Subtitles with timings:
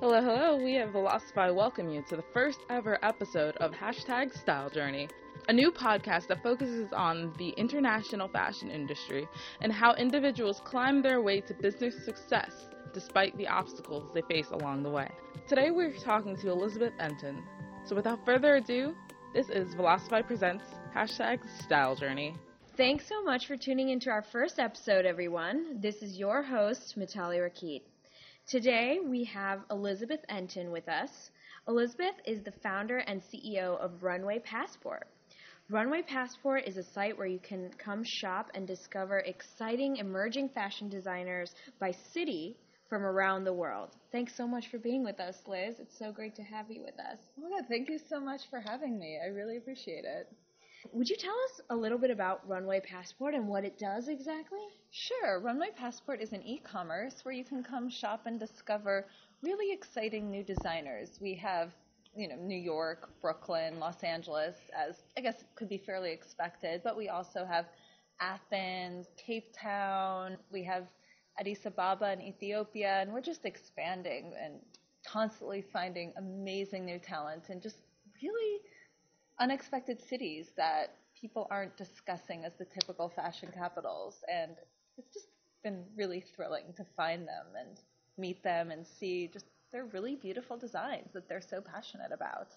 [0.00, 0.56] Hello, hello.
[0.56, 5.08] We at Vilasify welcome you to the first ever episode of Hashtag Style Journey,
[5.48, 9.28] a new podcast that focuses on the international fashion industry
[9.60, 14.82] and how individuals climb their way to business success despite the obstacles they face along
[14.82, 15.08] the way.
[15.48, 17.40] Today we're talking to Elizabeth Entin.
[17.84, 18.96] So without further ado,
[19.32, 20.64] this is Vilasify Presents
[20.94, 22.34] Hashtag Style Journey.
[22.76, 25.80] Thanks so much for tuning into our first episode, everyone.
[25.80, 27.82] This is your host, Mitali Rakit.
[28.46, 31.30] Today we have Elizabeth Entin with us.
[31.66, 35.08] Elizabeth is the founder and CEO of Runway Passport.
[35.70, 40.90] Runway Passport is a site where you can come shop and discover exciting emerging fashion
[40.90, 42.58] designers by city
[42.90, 43.96] from around the world.
[44.12, 45.76] Thanks so much for being with us, Liz.
[45.78, 47.16] It's so great to have you with us.
[47.42, 49.18] Oh God, thank you so much for having me.
[49.24, 50.30] I really appreciate it.
[50.92, 54.60] Would you tell us a little bit about Runway Passport and what it does exactly?
[54.90, 55.40] Sure.
[55.40, 59.06] Runway Passport is an e commerce where you can come shop and discover
[59.42, 61.18] really exciting new designers.
[61.20, 61.72] We have
[62.16, 66.96] you know, New York, Brooklyn, Los Angeles, as I guess could be fairly expected, but
[66.96, 67.66] we also have
[68.20, 70.84] Athens, Cape Town, we have
[71.38, 74.54] Addis Ababa in Ethiopia, and we're just expanding and
[75.04, 77.78] constantly finding amazing new talent and just
[78.22, 78.60] really
[79.40, 84.16] unexpected cities that people aren't discussing as the typical fashion capitals.
[84.32, 84.52] And
[84.96, 85.28] it's just
[85.62, 87.80] been really thrilling to find them and
[88.18, 92.48] meet them and see just their really beautiful designs that they're so passionate about.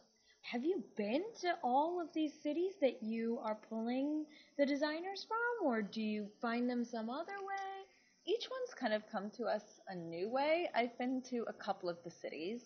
[0.41, 4.25] Have you been to all of these cities that you are pulling
[4.57, 7.85] the designers from, or do you find them some other way?
[8.25, 10.69] Each one's kind of come to us a new way.
[10.75, 12.61] I've been to a couple of the cities,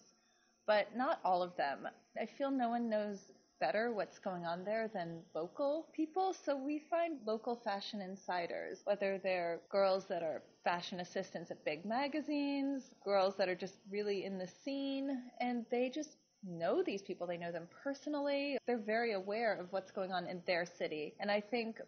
[0.68, 1.88] but not all of them.
[2.20, 6.34] I feel no one knows better what's going on there than local people.
[6.34, 11.86] So we find local fashion insiders, whether they're girls that are fashion assistants at big
[11.86, 17.28] magazines, girls that are just really in the scene, and they just know these people.
[17.28, 18.58] They know them personally.
[18.66, 21.14] They're very aware of what's going on in their city.
[21.20, 21.80] And I think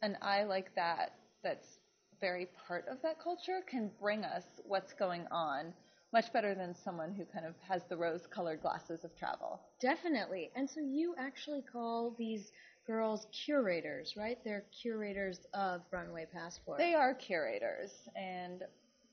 [0.00, 1.14] an eye like that,
[1.44, 1.78] that's
[2.20, 5.74] very part of that culture, can bring us what's going on
[6.12, 9.60] much better than someone who kind of has the rose colored glasses of travel.
[9.80, 10.50] Definitely.
[10.54, 12.52] And so you actually call these
[12.86, 14.38] girls curators, right?
[14.44, 16.78] They're curators of Runway Passport.
[16.78, 18.62] They are curators, and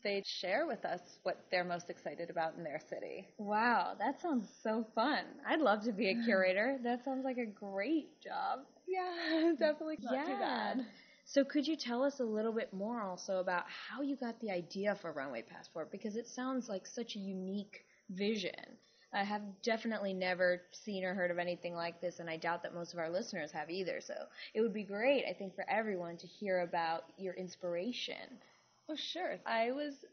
[0.04, 3.28] they share with us what they're most excited about in their city.
[3.38, 5.24] Wow, that sounds so fun.
[5.48, 6.80] I'd love to be a curator.
[6.84, 8.60] that sounds like a great job.
[8.88, 10.24] Yeah, definitely not yeah.
[10.26, 10.86] too bad.
[11.30, 14.50] So could you tell us a little bit more also about how you got the
[14.50, 18.80] idea for Runway Passport because it sounds like such a unique vision.
[19.14, 22.74] I have definitely never seen or heard of anything like this, and I doubt that
[22.74, 24.02] most of our listeners have either.
[24.02, 24.16] So
[24.56, 28.40] it would be great, I think, for everyone to hear about your inspiration.
[28.88, 29.38] Well, sure.
[29.46, 30.06] I was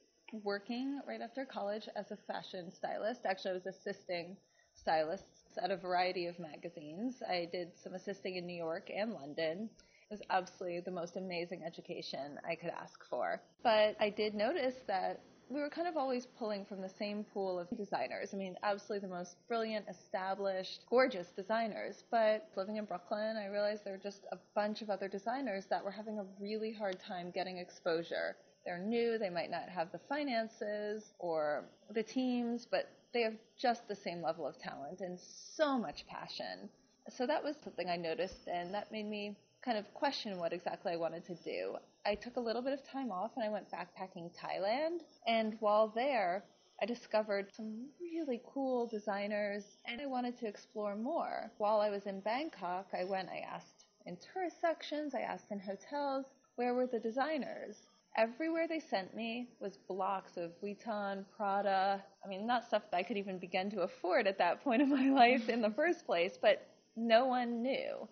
[0.44, 3.24] working right after college as a fashion stylist.
[3.24, 4.36] Actually, I was assisting
[4.74, 7.22] stylists at a variety of magazines.
[7.26, 9.70] I did some assisting in New York and London.
[10.08, 13.42] It was absolutely the most amazing education I could ask for.
[13.64, 17.58] But I did notice that we were kind of always pulling from the same pool
[17.58, 18.32] of designers.
[18.32, 22.04] I mean, absolutely the most brilliant, established, gorgeous designers.
[22.08, 25.84] But living in Brooklyn, I realized there were just a bunch of other designers that
[25.84, 28.36] were having a really hard time getting exposure.
[28.64, 33.88] They're new, they might not have the finances or the teams, but they have just
[33.88, 36.68] the same level of talent and so much passion.
[37.08, 40.92] So that was something I noticed, and that made me kind of question what exactly
[40.92, 41.74] I wanted to do.
[42.06, 45.00] I took a little bit of time off and I went backpacking Thailand.
[45.26, 46.44] And while there,
[46.80, 51.50] I discovered some really cool designers and I wanted to explore more.
[51.58, 55.58] While I was in Bangkok, I went, I asked in tourist sections, I asked in
[55.58, 57.88] hotels, where were the designers?
[58.16, 62.04] Everywhere they sent me was blocks of Vuitton, Prada.
[62.24, 64.90] I mean, not stuff that I could even begin to afford at that point in
[64.90, 68.08] my life in the first place, but no one knew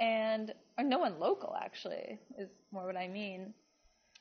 [0.00, 3.54] and or no one local actually is more what I mean.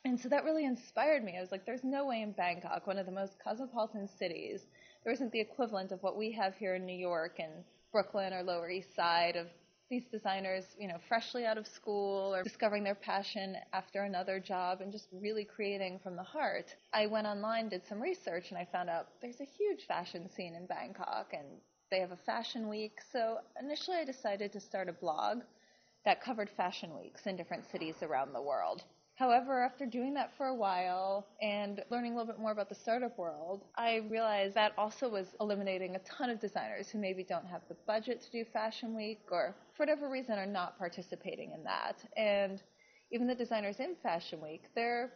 [0.03, 1.37] And so that really inspired me.
[1.37, 4.65] I was like, there's no way in Bangkok, one of the most cosmopolitan cities,
[5.03, 7.51] there isn't the equivalent of what we have here in New York and
[7.91, 9.47] Brooklyn or Lower East Side of
[9.89, 14.79] these designers, you know, freshly out of school or discovering their passion after another job
[14.79, 16.73] and just really creating from the heart.
[16.93, 20.55] I went online, did some research, and I found out there's a huge fashion scene
[20.55, 21.45] in Bangkok and
[21.89, 22.99] they have a fashion week.
[23.11, 25.41] So initially I decided to start a blog
[26.05, 28.83] that covered fashion weeks in different cities around the world.
[29.15, 32.75] However, after doing that for a while and learning a little bit more about the
[32.75, 37.45] startup world, I realized that also was eliminating a ton of designers who maybe don't
[37.45, 41.63] have the budget to do Fashion Week or for whatever reason are not participating in
[41.65, 41.97] that.
[42.17, 42.63] And
[43.11, 45.11] even the designers in Fashion Week, their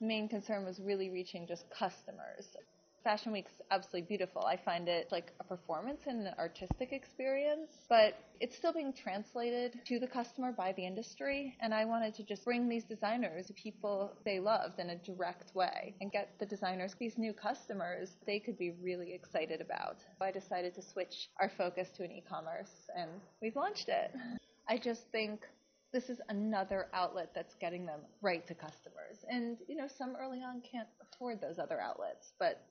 [0.00, 2.56] main concern was really reaching just customers.
[3.06, 4.42] Fashion Week's absolutely beautiful.
[4.42, 9.78] I find it like a performance and an artistic experience, but it's still being translated
[9.86, 11.56] to the customer by the industry.
[11.60, 15.94] And I wanted to just bring these designers people they loved in a direct way
[16.00, 19.98] and get the designers these new customers they could be really excited about.
[20.20, 23.08] I decided to switch our focus to an e commerce and
[23.40, 24.10] we've launched it.
[24.68, 25.42] I just think
[25.92, 29.24] this is another outlet that's getting them right to customers.
[29.28, 32.66] And, you know, some early on can't afford those other outlets, but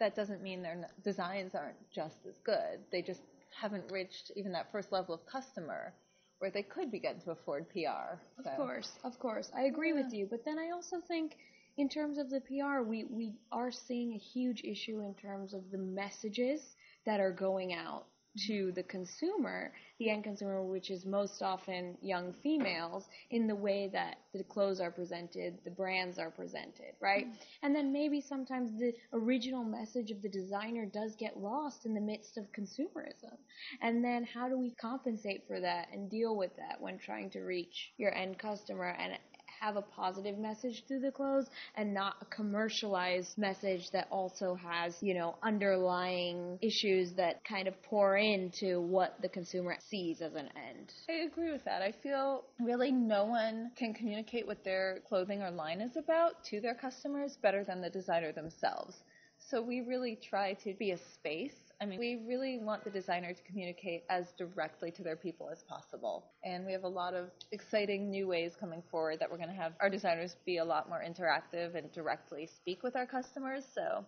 [0.00, 2.80] that doesn't mean their designs aren't just as good.
[2.90, 3.20] They just
[3.60, 5.92] haven't reached even that first level of customer
[6.38, 8.18] where they could begin to afford PR.
[8.42, 8.50] So.
[8.50, 9.50] Of course, of course.
[9.56, 10.02] I agree yeah.
[10.02, 10.26] with you.
[10.28, 11.36] But then I also think
[11.76, 15.70] in terms of the PR, we, we are seeing a huge issue in terms of
[15.70, 16.60] the messages
[17.06, 18.06] that are going out
[18.46, 23.88] to the consumer, the end consumer, which is most often young females, in the way
[23.92, 27.26] that the clothes are presented, the brands are presented, right?
[27.26, 27.36] Mm-hmm.
[27.62, 32.00] And then maybe sometimes the original message of the designer does get lost in the
[32.00, 33.36] midst of consumerism.
[33.80, 37.40] And then how do we compensate for that and deal with that when trying to
[37.40, 39.18] reach your end customer and
[39.64, 41.46] have a positive message through the clothes
[41.76, 47.82] and not a commercialized message that also has, you know, underlying issues that kind of
[47.82, 50.92] pour into what the consumer sees as an end.
[51.08, 51.80] I agree with that.
[51.80, 56.60] I feel really no one can communicate what their clothing or line is about to
[56.60, 58.96] their customers better than the designer themselves.
[59.50, 63.32] So we really try to be a space I mean, we really want the designer
[63.34, 66.24] to communicate as directly to their people as possible.
[66.44, 69.54] And we have a lot of exciting new ways coming forward that we're going to
[69.54, 73.64] have our designers be a lot more interactive and directly speak with our customers.
[73.74, 74.06] So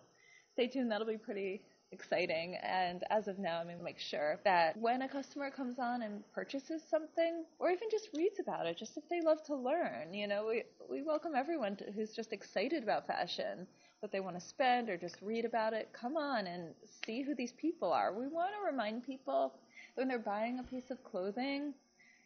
[0.53, 1.61] stay tuned, that'll be pretty
[1.91, 2.57] exciting.
[2.63, 6.01] And as of now, I'm going to make sure that when a customer comes on
[6.01, 10.13] and purchases something, or even just reads about it, just if they love to learn,
[10.13, 13.67] you know, we, we welcome everyone to, who's just excited about fashion
[13.99, 16.73] what they want to spend or just read about it, come on and
[17.05, 18.13] see who these people are.
[18.13, 19.53] We want to remind people
[19.95, 21.73] that when they're buying a piece of clothing,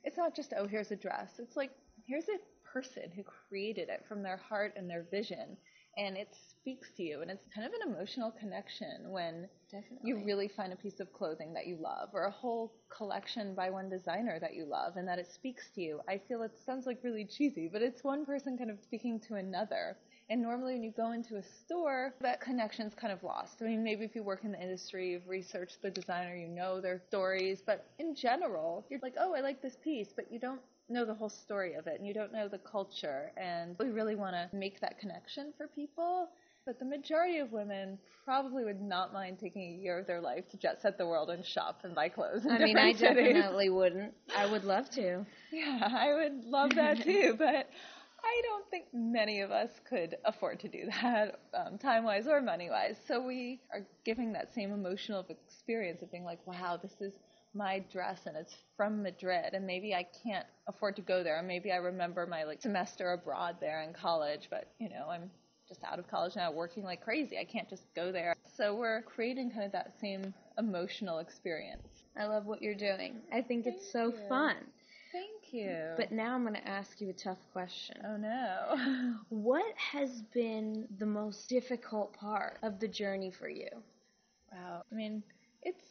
[0.04, 1.40] it's not just, oh, here's a dress.
[1.40, 1.72] It's like,
[2.06, 2.40] here's a
[2.74, 5.58] person who created it from their heart and their vision.
[5.98, 7.22] And it speaks to you.
[7.22, 10.10] And it's kind of an emotional connection when Definitely.
[10.10, 13.70] you really find a piece of clothing that you love or a whole collection by
[13.70, 16.00] one designer that you love and that it speaks to you.
[16.08, 19.36] I feel it sounds like really cheesy, but it's one person kind of speaking to
[19.36, 19.98] another.
[20.32, 23.58] And normally, when you go into a store, that connection's kind of lost.
[23.62, 26.80] I mean, maybe if you work in the industry, you've researched the designer, you know
[26.80, 30.62] their stories, but in general, you're like, oh, I like this piece, but you don't
[30.88, 33.34] know the whole story of it, and you don't know the culture.
[33.36, 36.30] And we really want to make that connection for people.
[36.66, 40.48] But the majority of women probably would not mind taking a year of their life
[40.52, 42.46] to jet set the world and shop and buy clothes.
[42.50, 43.02] I mean, I cities.
[43.02, 44.14] definitely wouldn't.
[44.34, 45.26] I would love to.
[45.52, 47.36] Yeah, I would love that too.
[47.38, 47.68] but
[48.24, 52.42] I don't think many of us could afford to do that, um, time wise or
[52.42, 52.98] money wise.
[53.08, 57.14] So we are giving that same emotional experience of being like, wow, this is
[57.54, 61.40] my dress and it's from Madrid and maybe I can't afford to go there.
[61.40, 65.30] Or maybe I remember my like semester abroad there in college but you know I'm
[65.68, 67.38] just out of college now working like crazy.
[67.38, 68.36] I can't just go there.
[68.58, 71.88] So we're creating kind of that same emotional experience.
[72.18, 73.22] I love what you're doing.
[73.34, 74.18] I think Thank it's so you.
[74.30, 74.56] fun
[75.54, 75.94] you.
[75.98, 77.98] But now I'm going to ask you a tough question.
[78.06, 79.16] Oh no.
[79.30, 83.70] what has been the most difficult part of the journey for you?
[84.52, 84.84] Wow.
[84.92, 85.24] I mean,
[85.64, 85.86] it's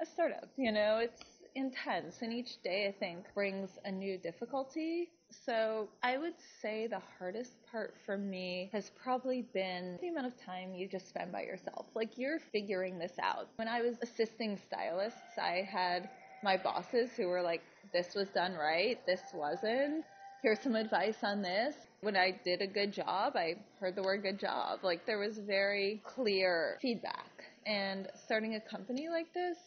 [0.00, 1.22] a startup, you know, it's
[1.54, 5.10] intense and each day I think brings a new difficulty.
[5.30, 10.40] So I would say the hardest part for me has probably been the amount of
[10.40, 11.86] time you just spend by yourself.
[11.94, 13.48] Like you're figuring this out.
[13.56, 16.08] When I was assisting stylists, I had
[16.42, 20.04] my bosses who were like, this was done right, this wasn't.
[20.42, 21.74] Here's some advice on this.
[22.00, 24.80] When I did a good job, I heard the word good job.
[24.82, 27.30] Like there was very clear feedback.
[27.66, 29.58] And starting a company like this,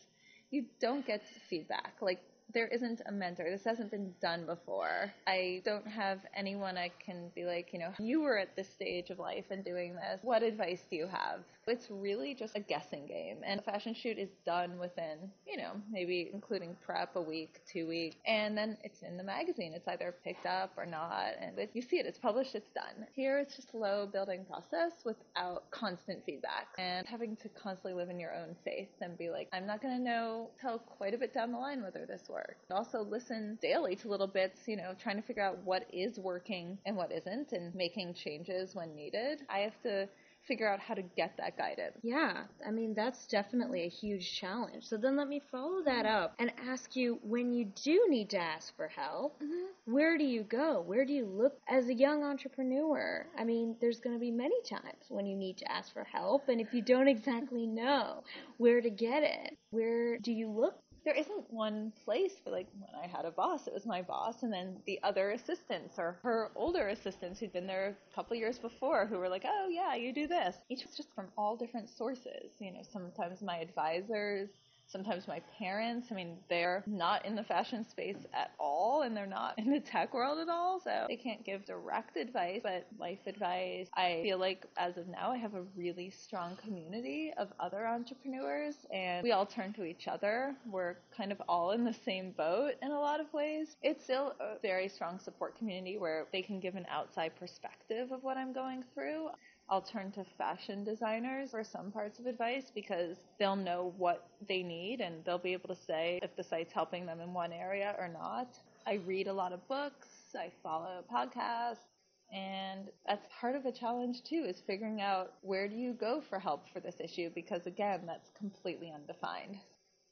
[0.49, 1.93] you don't get feedback.
[2.01, 2.21] Like
[2.53, 3.49] there isn't a mentor.
[3.49, 5.13] This hasn't been done before.
[5.27, 9.09] I don't have anyone I can be like, you know, you were at this stage
[9.09, 10.19] of life and doing this.
[10.21, 11.41] What advice do you have?
[11.67, 13.37] It's really just a guessing game.
[13.45, 15.17] And a fashion shoot is done within,
[15.47, 18.15] you know, maybe including prep a week, two weeks.
[18.25, 19.73] And then it's in the magazine.
[19.73, 21.33] It's either picked up or not.
[21.39, 23.05] And you see it, it's published, it's done.
[23.13, 28.09] Here it's just a slow building process without constant feedback and having to constantly live
[28.09, 31.17] in your own faith and be like, I'm not going to know till quite a
[31.17, 32.40] bit down the line whether this works.
[32.71, 36.77] Also listen daily to little bits, you know, trying to figure out what is working
[36.85, 39.41] and what isn't and making changes when needed.
[39.49, 40.07] I have to
[40.47, 41.97] figure out how to get that guidance.
[42.01, 44.85] Yeah, I mean, that's definitely a huge challenge.
[44.85, 48.37] So then let me follow that up and ask you when you do need to
[48.37, 49.65] ask for help, mm-hmm.
[49.85, 50.81] where do you go?
[50.81, 53.25] Where do you look as a young entrepreneur?
[53.37, 56.49] I mean, there's going to be many times when you need to ask for help,
[56.49, 58.23] and if you don't exactly know
[58.57, 62.89] where to get it, where do you look there isn't one place for like when
[63.03, 66.51] I had a boss, it was my boss, and then the other assistants or her
[66.55, 70.13] older assistants who'd been there a couple years before who were like, oh yeah, you
[70.13, 70.55] do this.
[70.69, 72.51] Each was just from all different sources.
[72.59, 74.49] You know, sometimes my advisors,
[74.91, 76.07] sometimes my parents.
[76.11, 79.79] I mean, they're not in the fashion space at all and they're not in the
[79.79, 83.87] tech world at all, so they can't give direct advice, but life advice.
[83.95, 88.75] I feel like as of now, I have a really strong community of other entrepreneurs
[88.93, 90.55] and we all turn to each other.
[90.69, 93.75] We're kind of all in the same boat in a lot of ways.
[93.81, 98.23] It's still a very strong support community where they can give an outside perspective of
[98.23, 99.29] what I'm going through.
[99.71, 104.63] I'll turn to fashion designers for some parts of advice because they'll know what they
[104.63, 107.95] need and they'll be able to say if the site's helping them in one area
[107.97, 108.49] or not.
[108.85, 111.87] I read a lot of books, I follow podcasts,
[112.33, 116.37] and that's part of the challenge too is figuring out where do you go for
[116.37, 119.57] help for this issue because again, that's completely undefined.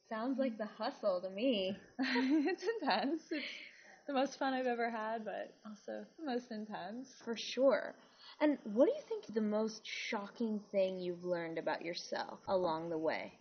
[0.08, 1.76] Sounds like the hustle to me.
[1.98, 3.24] it's intense.
[3.30, 3.44] It's
[4.06, 7.08] the most fun I've ever had, but also the most intense.
[7.24, 7.94] For sure.
[8.40, 12.98] And what do you think the most shocking thing you've learned about yourself along the
[12.98, 13.32] way?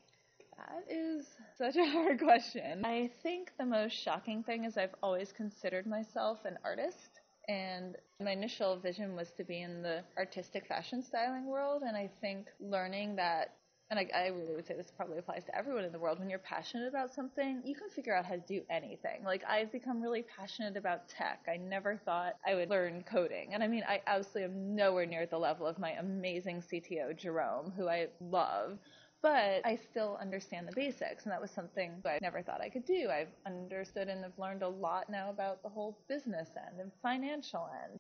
[0.58, 1.26] That is
[1.58, 2.84] such a hard question.
[2.84, 7.22] I think the most shocking thing is I've always considered myself an artist.
[7.48, 11.84] And my initial vision was to be in the artistic fashion styling world.
[11.88, 13.54] And I think learning that
[13.90, 16.20] and I, I, really would say this probably applies to everyone in the world.
[16.20, 19.24] When you're passionate about something, you can figure out how to do anything.
[19.24, 21.46] Like I've become really passionate about tech.
[21.52, 25.26] I never thought I would learn coding, and I mean, I absolutely am nowhere near
[25.26, 28.78] the level of my amazing CTO Jerome, who I love.
[29.22, 32.86] But I still understand the basics, and that was something I never thought I could
[32.86, 33.10] do.
[33.10, 37.70] I've understood and have learned a lot now about the whole business end and financial
[37.84, 38.00] end.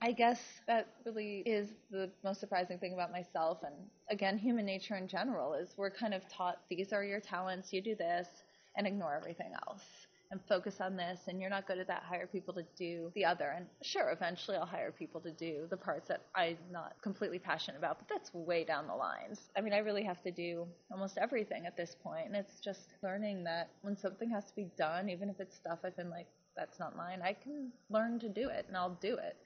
[0.00, 3.74] I guess that really is the most surprising thing about myself and
[4.10, 7.82] again human nature in general is we're kind of taught these are your talents, you
[7.82, 8.28] do this
[8.76, 9.82] and ignore everything else
[10.30, 13.24] and focus on this and you're not good at that hire people to do the
[13.24, 17.40] other and sure eventually I'll hire people to do the parts that I'm not completely
[17.40, 19.50] passionate about but that's way down the lines.
[19.56, 22.94] I mean I really have to do almost everything at this point and it's just
[23.02, 26.28] learning that when something has to be done even if it's stuff I've been like
[26.56, 29.36] that's not mine I can learn to do it and I'll do it.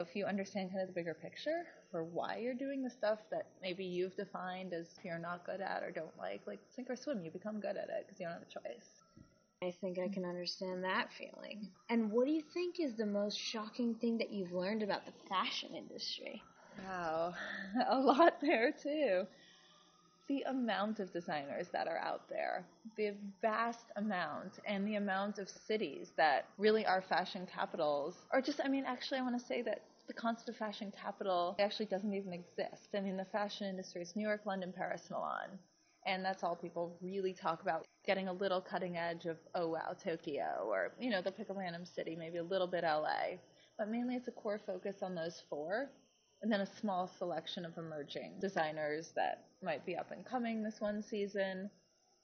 [0.00, 3.48] If you understand kind of the bigger picture for why you're doing the stuff that
[3.60, 7.20] maybe you've defined as you're not good at or don't like, like sink or swim,
[7.24, 9.02] you become good at it because you don't have a choice.
[9.62, 11.70] I think I can understand that feeling.
[11.88, 15.12] And what do you think is the most shocking thing that you've learned about the
[15.28, 16.42] fashion industry?
[16.84, 17.34] Wow,
[17.88, 19.26] a lot there too.
[20.28, 22.66] The amount of designers that are out there,
[22.96, 28.60] the vast amount, and the amount of cities that really are fashion capitals, or just,
[28.62, 32.12] I mean, actually, I want to say that the concept of fashion capital actually doesn't
[32.12, 32.88] even exist.
[32.94, 35.58] I mean, the fashion industry is New York, London, Paris, Milan.
[36.06, 39.94] And that's all people really talk about getting a little cutting edge of, oh wow,
[40.02, 43.36] Tokyo, or, you know, they'll pick a random city, maybe a little bit LA.
[43.78, 45.90] But mainly it's a core focus on those four.
[46.42, 50.80] And then a small selection of emerging designers that might be up and coming this
[50.80, 51.70] one season.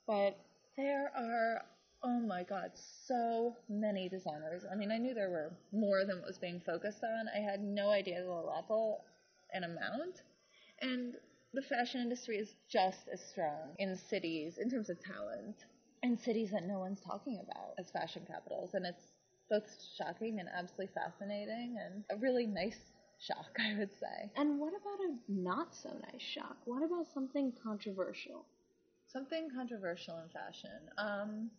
[0.06, 0.38] But
[0.76, 1.64] there are
[2.04, 4.62] oh my god, so many designers.
[4.70, 7.28] I mean, I knew there were more than what was being focused on.
[7.34, 9.04] I had no idea the level
[9.54, 10.20] and amount.
[10.82, 11.14] And
[11.54, 15.64] the fashion industry is just as strong in cities in terms of talent
[16.02, 18.74] in cities that no one's talking about as fashion capitals.
[18.74, 19.12] And it's
[19.48, 19.64] both
[19.96, 22.78] shocking and absolutely fascinating and a really nice
[23.26, 24.30] shock, I would say.
[24.36, 26.56] And what about a not so nice shock?
[26.64, 28.44] What about something controversial?
[29.06, 30.70] Something controversial in fashion.
[30.98, 31.50] Um,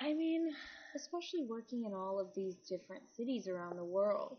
[0.00, 0.50] I mean,
[0.94, 4.38] especially working in all of these different cities around the world,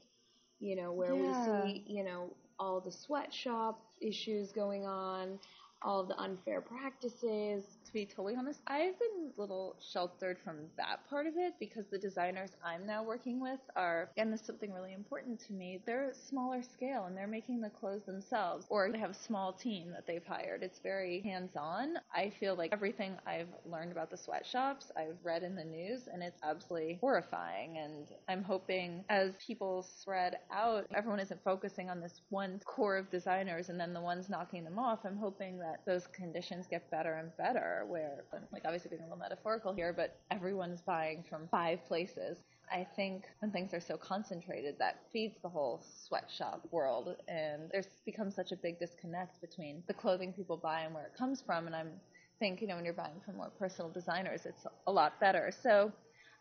[0.60, 1.64] you know, where yeah.
[1.66, 5.40] we see, you know, all the sweatshop issues going on,
[5.86, 11.08] all the unfair practices, To be totally honest, I've been a little sheltered from that
[11.08, 14.74] part of it because the designers I'm now working with are, and this is something
[14.74, 18.98] really important to me, they're smaller scale and they're making the clothes themselves or they
[18.98, 20.64] have a small team that they've hired.
[20.64, 21.96] It's very hands on.
[22.14, 26.24] I feel like everything I've learned about the sweatshops, I've read in the news and
[26.24, 27.78] it's absolutely horrifying.
[27.78, 33.12] And I'm hoping as people spread out, everyone isn't focusing on this one core of
[33.12, 35.00] designers and then the ones knocking them off.
[35.06, 39.18] I'm hoping that those conditions get better and better where, like obviously being a little
[39.18, 42.38] metaphorical here, but everyone's buying from five places.
[42.72, 47.88] I think when things are so concentrated, that feeds the whole sweatshop world, and there's
[48.06, 51.68] become such a big disconnect between the clothing people buy and where it comes from.
[51.68, 51.92] And I'm
[52.40, 55.52] think you know when you're buying from more personal designers, it's a lot better.
[55.64, 55.92] So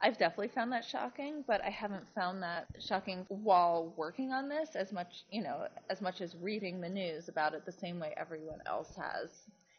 [0.04, 4.76] I've definitely found that shocking, but I haven't found that shocking while working on this
[4.76, 8.12] as much, you know, as much as reading the news about it the same way
[8.18, 9.30] everyone else has.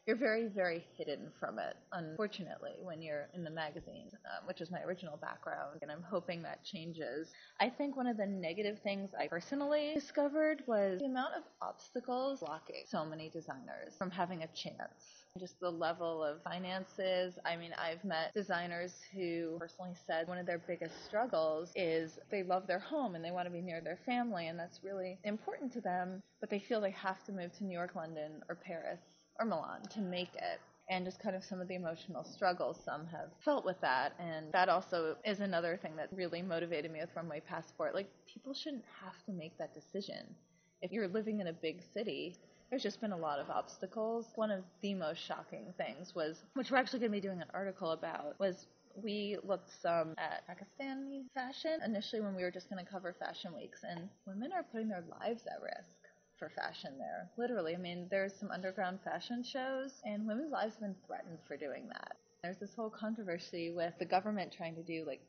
[0.08, 4.72] You're very, very hidden from it, unfortunately, when you're in the magazine, um, which is
[4.72, 7.32] my original background, and I'm hoping that changes.
[7.60, 12.40] I think one of the negative things I personally discovered was the amount of obstacles
[12.40, 17.38] blocking so many designers from having a chance just the level of finances.
[17.46, 22.44] I mean, I've met designers who personally said one of their biggest struggles is they
[22.44, 25.74] love their home and they want to be near their family, and that's really important
[25.74, 29.00] to them, but they feel they have to move to New York, London, or Paris,
[29.40, 33.08] or Milan to make it and just kind of some of the emotional struggles some
[33.08, 34.14] have felt with that.
[34.20, 37.96] And that also is another thing that really motivated me with Runway Passport.
[37.96, 40.36] Like, people shouldn't have to make that decision.
[40.84, 42.36] If you're living in a big city,
[42.70, 44.28] there's just been a lot of obstacles.
[44.36, 47.48] One of the most shocking things was, which we're actually going to be doing an
[47.54, 48.68] article about, was
[49.02, 53.54] we looked some at Pakistani fashion initially when we were just going to cover fashion
[53.56, 55.96] weeks, and women are putting their lives at risk
[56.40, 57.30] for fashion there.
[57.38, 61.58] Literally, I mean, there's some underground fashion shows, and women's lives have been threatened for
[61.58, 62.18] doing that.
[62.44, 65.22] There's this whole controversy with the government trying to do like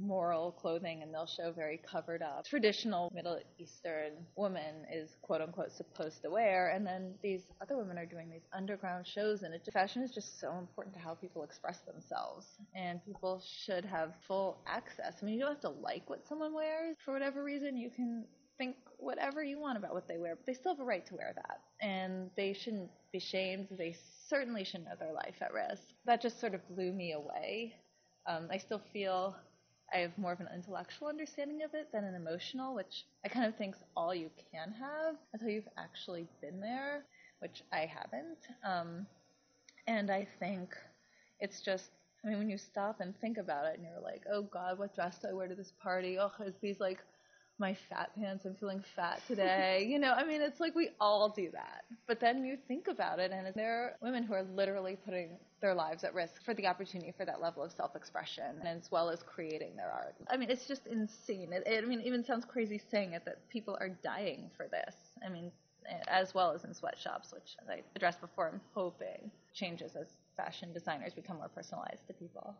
[0.00, 5.72] moral clothing and they'll show very covered up traditional Middle Eastern woman is quote unquote
[5.72, 9.64] supposed to wear and then these other women are doing these underground shows and it
[9.64, 14.12] just, fashion is just so important to how people express themselves and people should have
[14.26, 15.16] full access.
[15.20, 18.24] I mean you don't have to like what someone wears for whatever reason you can
[18.58, 21.14] think whatever you want about what they wear but they still have a right to
[21.14, 23.96] wear that and they shouldn't be shamed they
[24.30, 25.82] certainly shouldn't have their life at risk.
[26.06, 27.74] That just sort of blew me away.
[28.26, 29.34] Um, I still feel
[29.92, 33.46] I have more of an intellectual understanding of it than an emotional, which I kind
[33.46, 37.04] of think is all you can have until you've actually been there,
[37.40, 38.38] which I haven't.
[38.64, 39.06] Um,
[39.86, 40.74] and I think
[41.40, 41.90] it's just,
[42.24, 44.94] I mean, when you stop and think about it and you're like, oh God, what
[44.94, 46.18] dress do I wear to this party?
[46.18, 46.98] Oh, is these like
[47.60, 48.44] my fat pants.
[48.44, 49.86] I'm feeling fat today.
[49.88, 51.84] you know, I mean, it's like we all do that.
[52.08, 55.74] But then you think about it, and there are women who are literally putting their
[55.74, 59.76] lives at risk for the opportunity for that level of self-expression, as well as creating
[59.76, 60.14] their art.
[60.28, 61.52] I mean, it's just insane.
[61.52, 64.66] It, it I mean, it even sounds crazy saying it that people are dying for
[64.66, 64.94] this.
[65.24, 65.52] I mean,
[66.08, 70.72] as well as in sweatshops, which as I addressed before, I'm hoping changes as fashion
[70.72, 72.56] designers become more personalized to people.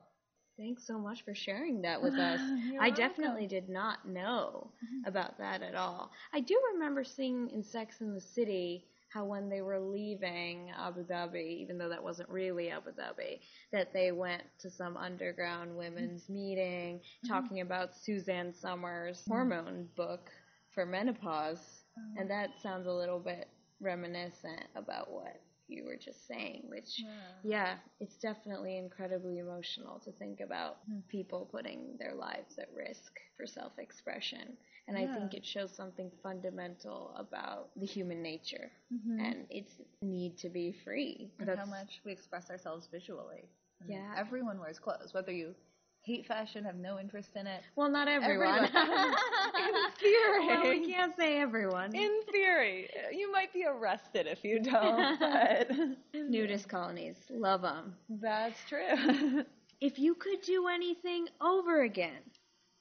[0.60, 2.40] Thanks so much for sharing that with us.
[2.78, 5.08] I definitely did not know mm-hmm.
[5.08, 6.10] about that at all.
[6.34, 11.04] I do remember seeing in Sex in the City how when they were leaving Abu
[11.04, 13.40] Dhabi, even though that wasn't really Abu Dhabi,
[13.72, 16.34] that they went to some underground women's mm-hmm.
[16.34, 17.28] meeting mm-hmm.
[17.28, 19.32] talking about Suzanne Somers' mm-hmm.
[19.32, 20.30] hormone book
[20.74, 21.84] for menopause.
[21.98, 22.20] Oh.
[22.20, 23.48] And that sounds a little bit
[23.80, 25.40] reminiscent about what
[25.70, 27.06] you were just saying, which, yeah,
[27.42, 31.00] yeah it's definitely incredibly emotional to think about mm-hmm.
[31.08, 34.56] people putting their lives at risk for self expression.
[34.88, 35.04] And yeah.
[35.04, 39.20] I think it shows something fundamental about the human nature mm-hmm.
[39.20, 41.30] and its need to be free.
[41.38, 43.48] And how much we express ourselves visually.
[43.86, 44.12] Yeah.
[44.16, 45.54] Everyone wears clothes, whether you
[46.02, 47.60] hate fashion, have no interest in it.
[47.76, 48.64] Well, not everyone.
[48.64, 49.14] everyone.
[49.58, 50.46] in theory.
[50.46, 51.94] Well, we can't say everyone.
[51.94, 52.88] In theory.
[53.12, 55.70] You might be arrested if you don't, but.
[56.14, 57.16] Nudist colonies.
[57.30, 57.94] Love them.
[58.08, 59.44] That's true.
[59.80, 62.22] if you could do anything over again,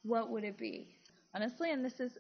[0.03, 0.87] what would it be?
[1.35, 2.17] Honestly, and this is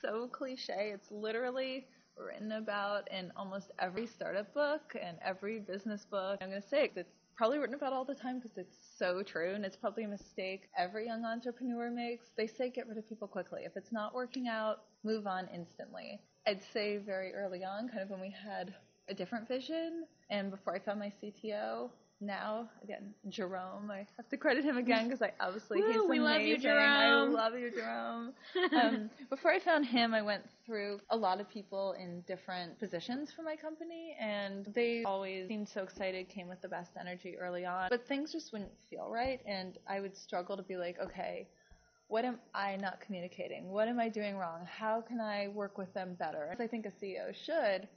[0.00, 1.86] so cliche, it's literally
[2.16, 6.38] written about in almost every startup book and every business book.
[6.40, 9.22] I'm going to say it, it's probably written about all the time because it's so
[9.22, 12.30] true and it's probably a mistake every young entrepreneur makes.
[12.36, 13.62] They say get rid of people quickly.
[13.64, 16.20] If it's not working out, move on instantly.
[16.46, 18.74] I'd say very early on, kind of when we had
[19.08, 21.90] a different vision and before I found my CTO,
[22.22, 23.90] now again Jerome.
[23.90, 26.10] I have to credit him again because I obviously Woo, he's amazing.
[26.10, 27.36] We love you, Jerome.
[27.36, 28.32] I love you, Jerome.
[28.80, 33.32] um, before I found him, I went through a lot of people in different positions
[33.34, 37.64] for my company, and they always seemed so excited, came with the best energy early
[37.64, 41.48] on, but things just wouldn't feel right, and I would struggle to be like, okay.
[42.08, 43.70] What am I not communicating?
[43.70, 44.66] What am I doing wrong?
[44.66, 46.50] How can I work with them better?
[46.52, 47.88] As I think a CEO should,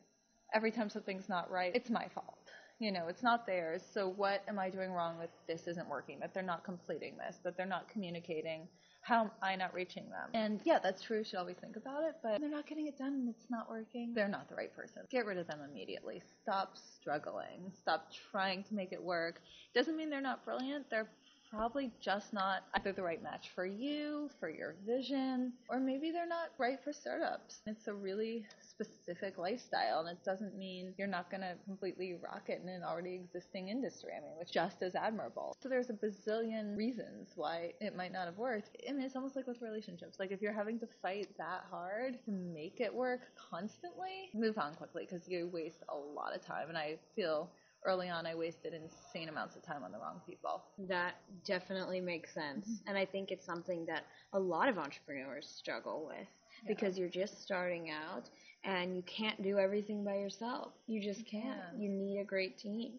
[0.53, 2.44] every time something's not right, it's my fault
[2.79, 3.81] you know, it's not theirs.
[3.93, 7.37] So what am I doing wrong that this isn't working, that they're not completing this,
[7.43, 8.67] that they're not communicating?
[9.01, 10.31] How am I not reaching them?
[10.33, 11.19] And yeah, that's true.
[11.19, 13.69] You should always think about it, but they're not getting it done and it's not
[13.69, 14.13] working.
[14.15, 15.03] They're not the right person.
[15.11, 16.23] Get rid of them immediately.
[16.41, 17.71] Stop struggling.
[17.79, 19.41] Stop trying to make it work.
[19.75, 20.89] Doesn't mean they're not brilliant.
[20.89, 21.07] They're
[21.55, 26.27] probably just not either the right match for you, for your vision, or maybe they're
[26.27, 27.61] not right for startups.
[27.65, 32.43] It's a really specific lifestyle, and it doesn't mean you're not going to completely rock
[32.49, 34.11] it in an already existing industry.
[34.17, 35.55] I mean, it's just as admirable.
[35.61, 38.69] So there's a bazillion reasons why it might not have worked.
[38.87, 40.17] I mean, it's almost like with relationships.
[40.19, 44.75] Like if you're having to fight that hard to make it work constantly, move on
[44.75, 46.69] quickly because you waste a lot of time.
[46.69, 47.49] And I feel
[47.85, 50.63] early on I wasted insane amounts of time on the wrong people.
[50.87, 52.67] That definitely makes sense.
[52.67, 52.89] Mm-hmm.
[52.89, 56.27] And I think it's something that a lot of entrepreneurs struggle with
[56.67, 58.29] because you're just starting out
[58.63, 60.71] and you can't do everything by yourself.
[60.87, 61.43] You just can't.
[61.43, 61.79] can't.
[61.79, 62.93] You need a great team.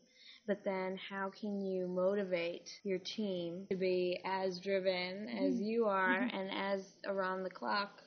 [0.47, 5.65] But then how can you motivate your team to be as driven as mm-hmm.
[5.65, 6.37] you are mm-hmm.
[6.37, 8.01] and as around the clock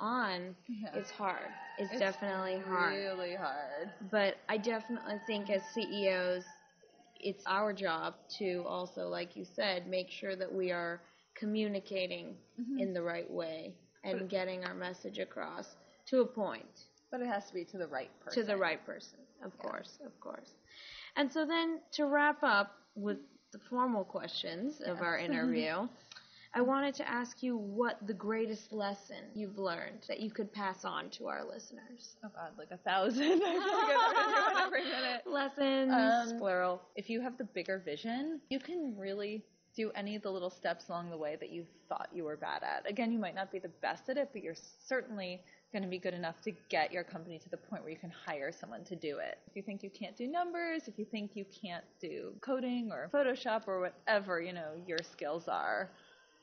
[0.00, 0.56] on?
[0.68, 0.88] Yeah.
[0.94, 1.50] It's hard.
[1.78, 2.94] It's, It's definitely hard.
[2.94, 3.90] Really hard.
[4.10, 6.44] But I definitely think as CEOs,
[7.20, 11.00] it's our job to also, like you said, make sure that we are
[11.34, 12.78] communicating mm-hmm.
[12.78, 17.46] in the right way and getting our message across to a point, But it has
[17.46, 18.42] to be to the right person.
[18.42, 20.52] to the right person, of course, of course.
[21.16, 23.18] And so then to wrap up with
[23.52, 25.88] the formal questions of our interview,
[26.56, 30.84] I wanted to ask you what the greatest lesson you've learned that you could pass
[30.84, 32.16] on to our listeners.
[32.24, 33.22] Oh god, like a thousand.
[33.44, 35.22] I feel like I learn new one every minute.
[35.26, 35.92] Lessons,
[36.32, 36.82] Um, plural.
[36.94, 39.42] If you have the bigger vision, you can really
[39.74, 42.62] do any of the little steps along the way that you thought you were bad
[42.62, 42.88] at.
[42.88, 44.54] Again, you might not be the best at it, but you're
[44.86, 45.40] certainly
[45.72, 48.12] going to be good enough to get your company to the point where you can
[48.24, 49.38] hire someone to do it.
[49.48, 53.10] If you think you can't do numbers, if you think you can't do coding or
[53.12, 55.90] Photoshop or whatever, you know, your skills are,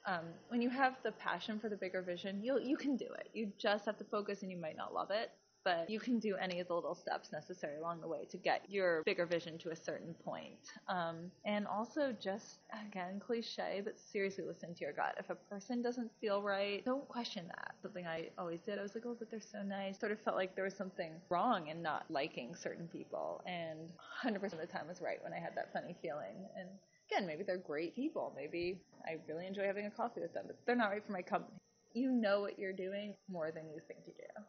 [0.05, 3.29] um, when you have the passion for the bigger vision, you you can do it.
[3.33, 5.31] You just have to focus, and you might not love it,
[5.63, 8.63] but you can do any of the little steps necessary along the way to get
[8.69, 10.71] your bigger vision to a certain point.
[10.87, 15.15] Um, and also, just again, cliche, but seriously, listen to your gut.
[15.19, 17.75] If a person doesn't feel right, don't question that.
[17.81, 18.79] Something I always did.
[18.79, 19.99] I was like, oh, but they're so nice.
[19.99, 23.79] Sort of felt like there was something wrong in not liking certain people, and
[24.23, 26.47] 100% of the time was right when I had that funny feeling.
[26.57, 26.69] And
[27.11, 28.33] again, maybe they're great people.
[28.35, 31.21] Maybe I really enjoy having a coffee with them, but they're not right for my
[31.21, 31.57] company.
[31.93, 34.43] You know what you're doing more than you think you do.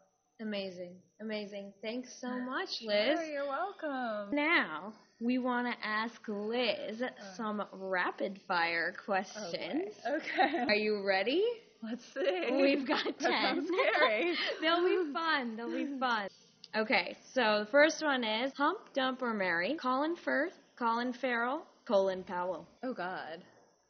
[0.47, 1.71] Amazing, amazing.
[1.81, 3.17] Thanks so much, Liz.
[3.17, 4.35] Sure, you're welcome.
[4.35, 7.07] Now we want to ask Liz Uh.
[7.37, 9.93] some rapid fire questions.
[10.05, 10.59] Okay.
[10.67, 11.41] Are you ready?
[11.81, 12.49] Let's see.
[12.51, 13.31] We've got ten.
[13.31, 14.35] sounds scary.
[14.61, 15.55] They'll be fun.
[15.55, 16.27] They'll be fun.
[16.75, 19.75] Okay, so the first one is hump, dump, or marry.
[19.75, 22.67] Colin Firth, Colin Farrell, Colin Powell.
[22.83, 23.43] Oh God.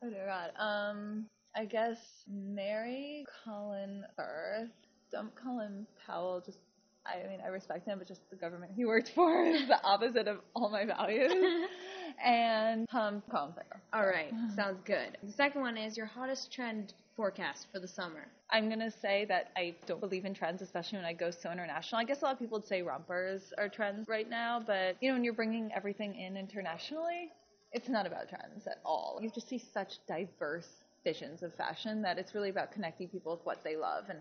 [0.03, 0.51] Oh dear God.
[0.61, 4.69] Um, I guess marry Colin Firth,
[5.13, 6.41] dump Colin Powell.
[6.45, 6.57] Just,
[7.05, 10.27] I mean, I respect him, but just the government he worked for is the opposite
[10.27, 11.31] of all my values.
[12.25, 13.81] and um, Colin Farrell.
[13.93, 15.17] All right, sounds good.
[15.23, 18.27] The second one is your hottest trend forecast for the summer.
[18.49, 22.01] I'm gonna say that I don't believe in trends, especially when I go so international.
[22.01, 25.09] I guess a lot of people would say rompers are trends right now, but you
[25.09, 27.29] know, when you're bringing everything in internationally,
[27.71, 29.19] it's not about trends at all.
[29.21, 30.67] You just see such diverse
[31.03, 34.05] visions of fashion that it's really about connecting people with what they love.
[34.09, 34.19] And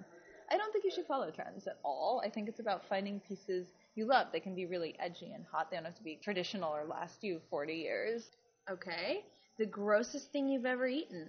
[0.52, 2.20] I don't think you should follow trends at all.
[2.22, 4.26] I think it's about finding pieces you love.
[4.32, 5.70] They can be really edgy and hot.
[5.70, 8.24] They don't have to be traditional or last you 40 years.
[8.70, 9.24] Okay.
[9.58, 11.28] The grossest thing you've ever eaten.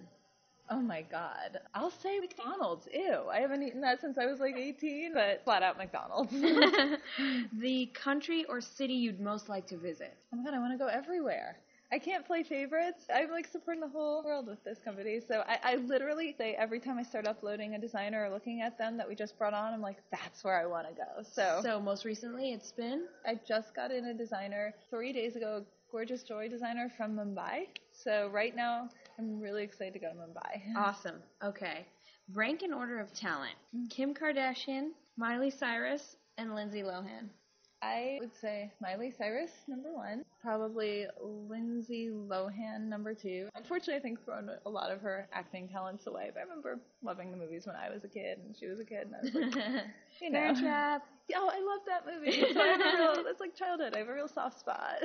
[0.69, 1.59] Oh my god.
[1.73, 2.87] I'll say McDonald's.
[2.93, 3.23] Ew.
[3.31, 6.31] I haven't eaten that since I was like 18, but flat out McDonald's.
[7.53, 10.17] the country or city you'd most like to visit.
[10.33, 11.57] oh my god, I want to go everywhere.
[11.93, 13.05] I can't play favorites.
[13.13, 15.19] I'm like supporting the whole world with this company.
[15.27, 18.79] So I, I literally say every time I start uploading a designer or looking at
[18.79, 21.21] them that we just brought on, I'm like, that's where I want to go.
[21.21, 25.65] So, So most recently, it's been I just got in a designer three days ago,
[25.91, 27.67] gorgeous joy designer from Mumbai.
[27.91, 30.75] So right now, I'm really excited to go to Mumbai.
[30.75, 31.21] awesome.
[31.43, 31.85] Okay.
[32.33, 33.85] Rank in order of talent: mm-hmm.
[33.89, 37.29] Kim Kardashian, Miley Cyrus, and Lindsay Lohan.
[37.83, 40.23] I would say Miley Cyrus, number one.
[40.43, 43.47] Probably Lindsay Lohan, number two.
[43.55, 47.31] Unfortunately, I think thrown a lot of her acting talents away, but I remember loving
[47.31, 49.33] the movies when I was a kid and she was a kid, and I was
[49.33, 49.63] like,
[50.21, 50.53] you know.
[50.59, 51.03] Trap.
[51.35, 52.53] Oh, I love that movie.
[52.53, 53.93] So I have a real, that's like childhood.
[53.95, 54.95] I have a real soft spot.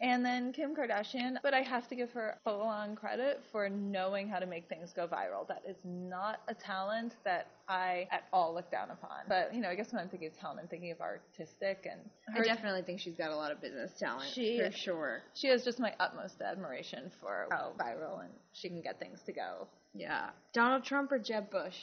[0.00, 4.28] And then Kim Kardashian, but I have to give her full on credit for knowing
[4.28, 5.46] how to make things go viral.
[5.46, 9.18] That is not a talent that I at all look down upon.
[9.28, 12.00] But, you know, I guess when I'm thinking of talent, I'm thinking of artistic and
[12.34, 14.32] I definitely think she's got a lot of business talent.
[14.34, 14.87] She- for sure.
[15.34, 19.32] She has just my utmost admiration for how viral and she can get things to
[19.32, 19.66] go.
[19.94, 20.30] Yeah.
[20.52, 21.76] Donald Trump or Jeb Bush?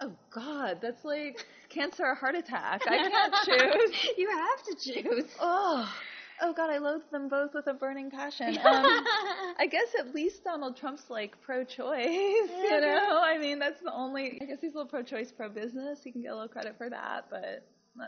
[0.00, 2.82] Oh God, that's like cancer or heart attack.
[2.86, 4.08] I can't choose.
[4.18, 5.24] you have to choose.
[5.38, 5.88] Oh,
[6.42, 8.58] oh god, I loathe them both with a burning passion.
[8.64, 9.04] Um,
[9.58, 12.06] I guess at least Donald Trump's like pro-choice.
[12.06, 14.38] You know, I mean that's the only.
[14.42, 16.00] I guess he's a little pro-choice, pro-business.
[16.02, 17.64] He can get a little credit for that, but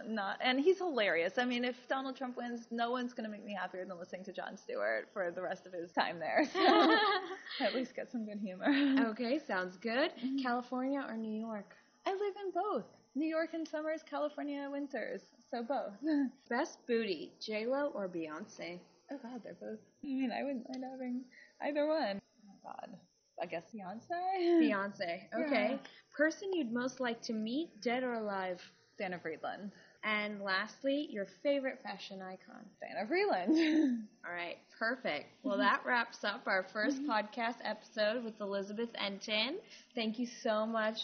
[0.08, 0.38] not.
[0.42, 1.38] And he's hilarious.
[1.38, 4.24] I mean, if Donald Trump wins, no one's going to make me happier than listening
[4.24, 6.44] to Jon Stewart for the rest of his time there.
[6.52, 6.96] So
[7.64, 8.66] at least get some good humor.
[9.10, 10.10] okay, sounds good.
[10.16, 10.38] Mm-hmm.
[10.38, 11.74] California or New York?
[12.06, 12.84] I live in both.
[13.14, 15.22] New York in summers, California winters.
[15.50, 15.94] So both.
[16.50, 18.78] Best booty, J Lo or Beyonce?
[19.10, 19.78] Oh God, they're both.
[20.04, 21.22] I mean, I wouldn't mind having
[21.62, 22.20] either one.
[22.48, 22.96] Oh God,
[23.40, 24.60] I guess Beyonce.
[24.60, 25.22] Beyonce.
[25.34, 25.70] Okay.
[25.70, 25.76] Yeah.
[26.16, 28.60] Person you'd most like to meet, dead or alive?
[28.98, 29.70] Dana Friedland.
[30.04, 32.64] And lastly, your favorite fashion icon.
[32.80, 34.06] Dana Friedland.
[34.26, 35.26] All right, perfect.
[35.42, 37.10] Well, that wraps up our first mm-hmm.
[37.10, 39.56] podcast episode with Elizabeth Entin.
[39.94, 40.98] Thank you so much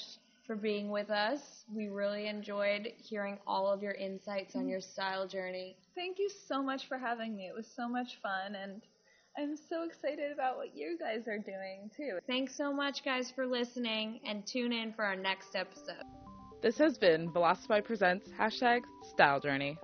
[0.47, 1.65] for being with us.
[1.75, 4.71] We really enjoyed hearing all of your insights on mm-hmm.
[4.71, 5.77] your style journey.
[5.95, 7.47] Thank you so much for having me.
[7.47, 8.83] It was so much fun, and
[9.37, 12.19] I'm so excited about what you guys are doing too.
[12.27, 16.05] Thanks so much, guys, for listening, and tune in for our next episode.
[16.63, 19.77] This has been Vilasify Presents hashtag Style Journey.